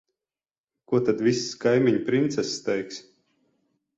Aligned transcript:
Ko 0.91 1.01
tad 1.09 1.19
visas 1.27 1.59
kaimiņu 1.65 2.01
princeses 2.09 2.57
teiks? 2.69 3.01